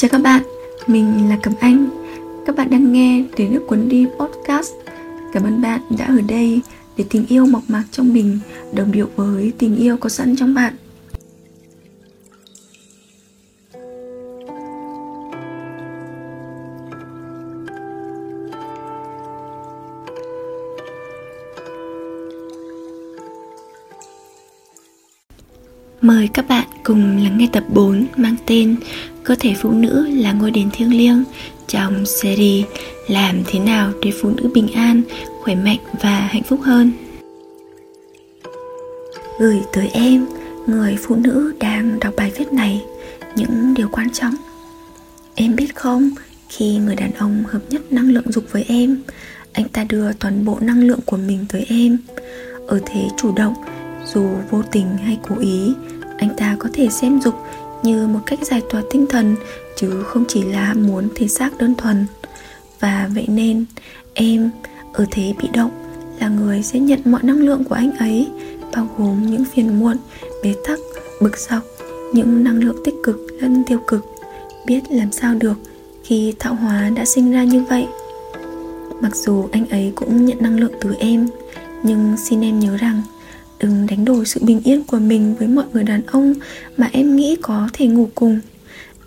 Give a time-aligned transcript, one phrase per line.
[0.00, 0.42] Chào các bạn,
[0.86, 1.88] mình là Cẩm Anh.
[2.46, 4.72] Các bạn đang nghe để nước cuốn đi podcast.
[5.32, 6.60] Cảm ơn bạn đã ở đây
[6.96, 8.38] để tình yêu mộc mạc trong mình
[8.74, 10.74] đồng điệu với tình yêu có sẵn trong bạn.
[26.00, 28.76] Mời các bạn cùng lắng nghe tập 4 mang tên
[29.24, 31.24] Cơ thể phụ nữ là ngôi đền thiêng liêng
[31.66, 32.66] trong series
[33.08, 35.02] Làm thế nào để phụ nữ bình an,
[35.40, 36.92] khỏe mạnh và hạnh phúc hơn.
[39.40, 40.26] Gửi tới em,
[40.66, 42.82] người phụ nữ đang đọc bài viết này
[43.36, 44.34] Những điều quan trọng.
[45.34, 46.10] Em biết không,
[46.48, 49.02] khi người đàn ông hợp nhất năng lượng dục với em
[49.52, 51.98] Anh ta đưa toàn bộ năng lượng của mình tới em.
[52.66, 53.54] Ở thế chủ động
[54.14, 55.72] dù vô tình hay cố ý
[56.18, 57.34] anh ta có thể xem dục
[57.82, 59.36] như một cách giải tỏa tinh thần,
[59.76, 62.06] chứ không chỉ là muốn thể xác đơn thuần.
[62.80, 63.64] Và vậy nên,
[64.14, 64.50] em
[64.92, 65.70] ở thế bị động
[66.20, 68.28] là người sẽ nhận mọi năng lượng của anh ấy,
[68.74, 69.96] bao gồm những phiền muộn,
[70.42, 70.78] bế tắc,
[71.20, 71.62] bực dọc,
[72.12, 74.06] những năng lượng tích cực lẫn tiêu cực.
[74.66, 75.58] Biết làm sao được
[76.04, 77.86] khi tạo hóa đã sinh ra như vậy.
[79.00, 81.28] Mặc dù anh ấy cũng nhận năng lượng từ em,
[81.82, 83.02] nhưng xin em nhớ rằng
[83.60, 86.34] đừng đánh đổi sự bình yên của mình với mọi người đàn ông
[86.76, 88.40] mà em nghĩ có thể ngủ cùng.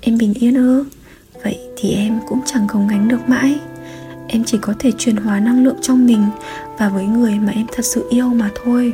[0.00, 0.84] Em bình yên ư?
[1.44, 3.60] Vậy thì em cũng chẳng gồng gánh được mãi.
[4.28, 6.26] Em chỉ có thể chuyển hóa năng lượng trong mình
[6.78, 8.92] và với người mà em thật sự yêu mà thôi.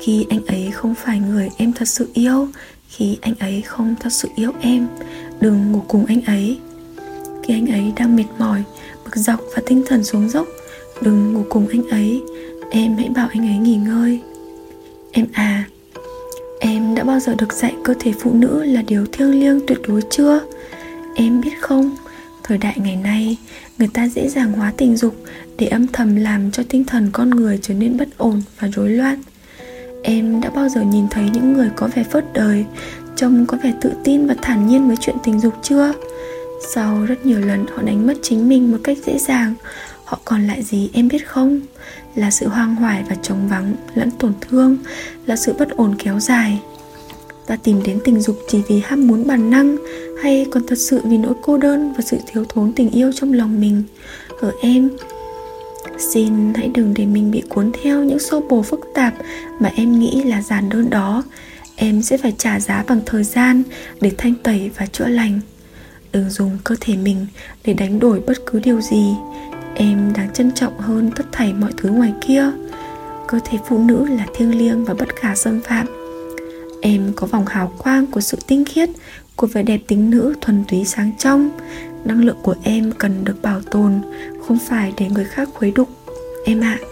[0.00, 2.48] Khi anh ấy không phải người em thật sự yêu,
[2.88, 4.86] khi anh ấy không thật sự yêu em,
[5.40, 6.58] đừng ngủ cùng anh ấy.
[7.42, 8.62] Khi anh ấy đang mệt mỏi,
[9.04, 10.46] bực dọc và tinh thần xuống dốc,
[11.02, 12.22] đừng ngủ cùng anh ấy.
[12.70, 14.20] Em hãy bảo anh ấy nghỉ ngơi.
[15.12, 15.64] Em à
[16.60, 19.78] Em đã bao giờ được dạy cơ thể phụ nữ là điều thiêng liêng tuyệt
[19.88, 20.40] đối chưa?
[21.14, 21.96] Em biết không,
[22.42, 23.36] thời đại ngày nay
[23.78, 25.14] người ta dễ dàng hóa tình dục
[25.58, 28.90] để âm thầm làm cho tinh thần con người trở nên bất ổn và rối
[28.90, 29.22] loạn.
[30.02, 32.64] Em đã bao giờ nhìn thấy những người có vẻ phớt đời,
[33.16, 35.92] trông có vẻ tự tin và thản nhiên với chuyện tình dục chưa?
[36.74, 39.54] Sau rất nhiều lần họ đánh mất chính mình một cách dễ dàng,
[40.10, 41.60] họ còn lại gì em biết không?
[42.14, 44.78] là sự hoang hoài và trống vắng lẫn tổn thương,
[45.26, 46.60] là sự bất ổn kéo dài.
[47.46, 49.76] Ta tìm đến tình dục chỉ vì ham muốn bản năng,
[50.22, 53.32] hay còn thật sự vì nỗi cô đơn và sự thiếu thốn tình yêu trong
[53.32, 53.82] lòng mình?
[54.40, 54.90] Ở em,
[55.98, 59.14] xin hãy đừng để mình bị cuốn theo những xô bồ phức tạp
[59.60, 61.22] mà em nghĩ là giản đơn đó.
[61.76, 63.62] Em sẽ phải trả giá bằng thời gian
[64.00, 65.40] để thanh tẩy và chữa lành.
[66.12, 67.26] Đừng dùng cơ thể mình
[67.64, 69.14] để đánh đổi bất cứ điều gì
[69.80, 72.50] em đáng trân trọng hơn tất thảy mọi thứ ngoài kia.
[73.28, 75.86] Cơ thể phụ nữ là thiêng liêng và bất khả xâm phạm.
[76.82, 78.88] Em có vòng hào quang của sự tinh khiết,
[79.36, 81.50] của vẻ đẹp tính nữ thuần túy sáng trong.
[82.04, 83.92] Năng lượng của em cần được bảo tồn,
[84.46, 85.88] không phải để người khác khuấy đục.
[86.44, 86.78] Em ạ.
[86.80, 86.84] À.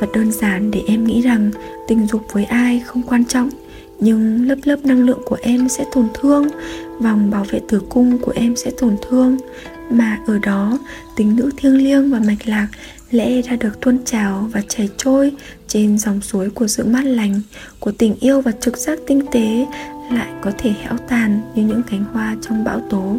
[0.00, 1.50] và đơn giản để em nghĩ rằng
[1.88, 3.50] tình dục với ai không quan trọng,
[3.98, 6.48] nhưng lớp lớp năng lượng của em sẽ tổn thương,
[7.00, 9.36] vòng bảo vệ tử cung của em sẽ tổn thương
[9.90, 10.78] mà ở đó,
[11.16, 12.68] tính nữ thiêng liêng và mạch lạc
[13.10, 15.32] lẽ ra được tuôn trào và chảy trôi
[15.68, 17.40] trên dòng suối của sự mát lành,
[17.80, 19.66] của tình yêu và trực giác tinh tế
[20.12, 23.16] lại có thể héo tàn như những cánh hoa trong bão tố.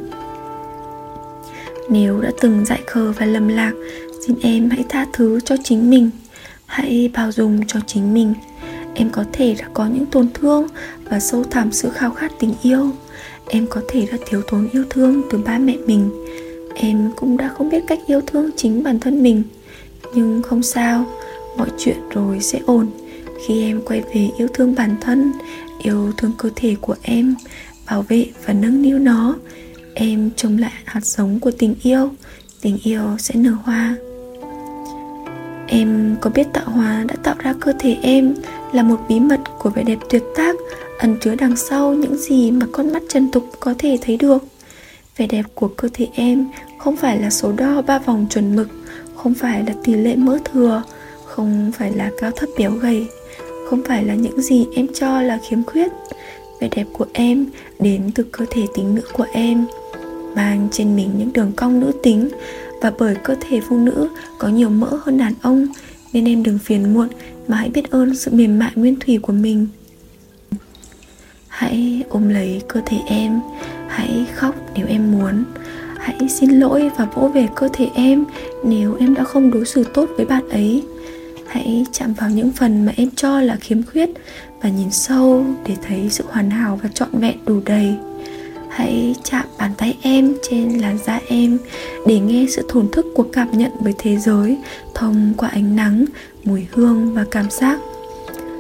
[1.89, 3.73] Nếu đã từng dại khờ và lầm lạc,
[4.27, 6.09] xin em hãy tha thứ cho chính mình.
[6.65, 8.33] Hãy bao dung cho chính mình.
[8.93, 10.67] Em có thể đã có những tổn thương
[11.03, 12.89] và sâu thẳm sự khao khát tình yêu.
[13.47, 16.09] Em có thể đã thiếu thốn yêu thương từ ba mẹ mình
[16.75, 19.44] em cũng đã không biết cách yêu thương chính bản thân mình.
[20.16, 21.06] Nhưng không sao,
[21.58, 22.88] mọi chuyện rồi sẽ ổn.
[23.46, 25.31] Khi em quay về yêu thương bản thân,
[25.80, 27.36] yêu thương cơ thể của em,
[27.90, 29.36] bảo vệ và nâng niu nó,
[29.94, 32.09] em trồng lại hạt giống của tình yêu
[32.66, 33.95] tình yêu sẽ nở hoa.
[35.68, 38.36] Em có biết tạo hóa đã tạo ra cơ thể em
[38.74, 40.56] là một bí mật của vẻ đẹp tuyệt tác,
[41.00, 44.44] ẩn chứa đằng sau những gì mà con mắt trần tục có thể thấy được?
[45.17, 46.45] Vẻ đẹp của cơ thể em
[46.77, 48.69] không phải là số đo ba vòng chuẩn mực,
[49.15, 50.83] không phải là tỷ lệ mỡ thừa,
[51.25, 53.07] không phải là cao thấp béo gầy,
[53.69, 55.91] không phải là những gì em cho là khiếm khuyết.
[56.59, 57.45] Vẻ đẹp của em
[57.79, 59.65] đến từ cơ thể tính nữ của em,
[60.35, 62.29] mang trên mình những đường cong nữ tính.
[62.81, 64.09] Và bởi cơ thể phụ nữ
[64.39, 65.68] có nhiều mỡ hơn đàn ông,
[66.13, 67.07] nên em đừng phiền muộn
[67.47, 69.68] mà hãy biết ơn sự mềm mại nguyên thủy của mình.
[71.47, 73.39] Hãy ôm lấy cơ thể em
[73.95, 75.44] hãy khóc nếu em muốn.
[75.97, 78.25] Hãy xin lỗi và vỗ về cơ thể em
[78.63, 80.83] nếu em đã không đối xử tốt với bạn ấy.
[81.47, 84.09] Hãy chạm vào những phần mà em cho là khiếm khuyết
[84.62, 87.95] và nhìn sâu để thấy sự hoàn hảo và trọn vẹn đủ đầy.
[88.69, 91.57] Hãy chạm bàn tay em trên làn da em
[92.07, 94.57] để nghe sự thổn thức của cảm nhận với thế giới
[94.94, 96.06] thông qua ánh nắng,
[96.44, 97.80] mùi hương và cảm giác.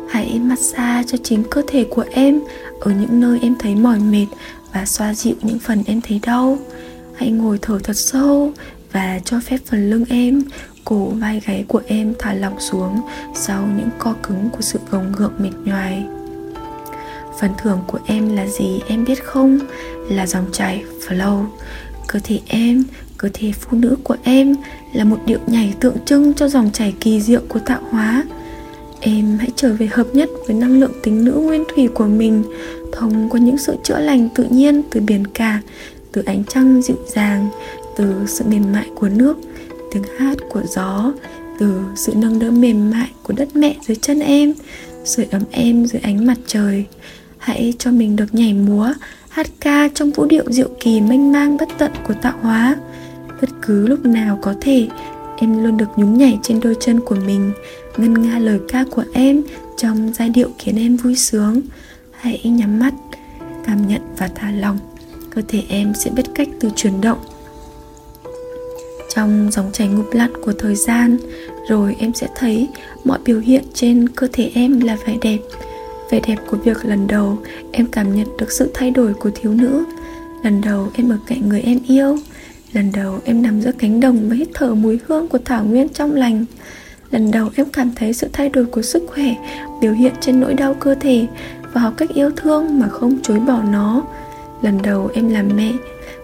[0.09, 2.39] Hãy massage cho chính cơ thể của em
[2.79, 4.25] ở những nơi em thấy mỏi mệt
[4.75, 6.57] và xoa dịu những phần em thấy đau.
[7.15, 8.51] Hãy ngồi thở thật sâu
[8.91, 10.43] và cho phép phần lưng em,
[10.85, 13.01] cổ vai gáy của em thả lỏng xuống
[13.35, 16.05] sau những co cứng của sự gồng gượng mệt nhoài.
[17.39, 19.59] Phần thưởng của em là gì em biết không?
[20.09, 21.45] Là dòng chảy, flow.
[22.07, 22.83] Cơ thể em,
[23.17, 24.55] cơ thể phụ nữ của em
[24.93, 28.23] là một điệu nhảy tượng trưng cho dòng chảy kỳ diệu của tạo hóa
[29.05, 32.43] em hãy trở về hợp nhất với năng lượng tính nữ nguyên thủy của mình.
[32.91, 35.61] Thông qua những sự chữa lành tự nhiên từ biển cả,
[36.11, 37.49] từ ánh trăng dịu dàng,
[37.97, 39.37] từ sự mềm mại của nước,
[39.91, 41.13] tiếng hát của gió,
[41.59, 44.53] từ sự nâng đỡ mềm mại của đất mẹ dưới chân em,
[45.03, 46.85] sưởi ấm em dưới ánh mặt trời.
[47.37, 48.93] Hãy cho mình được nhảy múa,
[49.29, 52.75] hát ca trong vũ điệu diệu kỳ mênh mang bất tận của tạo hóa.
[53.41, 54.87] Bất cứ lúc nào có thể
[55.37, 57.51] em luôn được nhún nhảy trên đôi chân của mình,
[57.97, 59.43] ngân nga lời ca của em
[59.77, 61.61] trong giai điệu khiến em vui sướng.
[62.11, 62.93] Hãy nhắm mắt,
[63.65, 64.77] cảm nhận và thả lòng
[65.35, 67.19] cơ thể em sẽ biết cách từ chuyển động.
[69.15, 71.17] Trong dòng chảy ngụp lặn của thời gian,
[71.69, 72.67] rồi em sẽ thấy
[73.03, 75.37] mọi biểu hiện trên cơ thể em là vẻ đẹp.
[76.11, 77.37] Vẻ đẹp của việc lần đầu
[77.71, 79.85] em cảm nhận được sự thay đổi của thiếu nữ.
[80.43, 82.17] Lần đầu em ở cạnh người em yêu
[82.75, 85.89] lần đầu em nằm giữa cánh đồng và hít thở mùi hương của thảo nguyên
[85.89, 86.45] trong lành.
[87.11, 89.35] Lần đầu em cảm thấy sự thay đổi của sức khỏe,
[89.81, 91.27] biểu hiện trên nỗi đau cơ thể
[91.73, 94.03] và học cách yêu thương mà không chối bỏ nó.
[94.61, 95.71] Lần đầu em làm mẹ,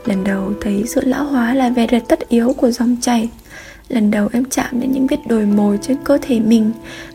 [0.05, 3.29] lần đầu thấy sự lão hóa là vẻ đẹp tất yếu của dòng chảy.
[3.89, 6.71] Lần đầu em chạm đến những vết đồi mồi trên cơ thể mình,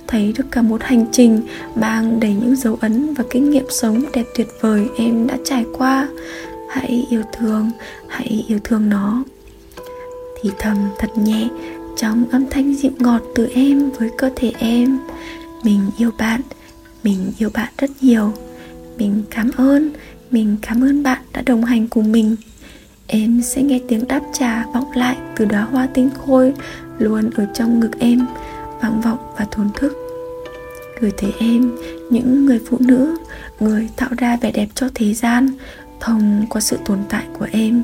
[0.07, 1.41] thấy được cả một hành trình
[1.75, 5.65] mang đầy những dấu ấn và kinh nghiệm sống đẹp tuyệt vời em đã trải
[5.79, 6.09] qua.
[6.71, 7.71] Hãy yêu thương
[8.17, 9.25] hãy yêu thương nó.
[10.43, 11.49] Thì thầm thật nhẹ,
[11.97, 14.99] trong âm thanh dịu ngọt từ em với cơ thể em.
[15.65, 16.41] Mình yêu bạn,
[17.03, 18.33] mình yêu bạn rất nhiều.
[18.99, 19.91] Mình cảm ơn,
[20.31, 22.37] mình cảm ơn bạn đã đồng hành cùng mình.
[23.07, 26.53] Em sẽ nghe tiếng đáp trả vọng lại từ đóa hoa tinh khôi
[26.99, 28.27] luôn ở trong ngực em,
[28.83, 29.93] vang vọng và thốn thức.
[31.01, 31.77] Gửi tới em
[32.11, 33.17] những người phụ nữ,
[33.61, 35.49] người tạo ra vẻ đẹp cho thế gian,
[36.01, 37.83] thông qua sự tồn tại của em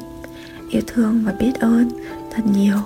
[0.73, 1.89] yêu thương và biết ơn
[2.31, 2.77] thật nhiều.